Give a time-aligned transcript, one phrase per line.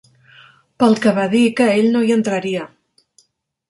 [0.83, 2.69] Pel que va dir que ell no hi entraria.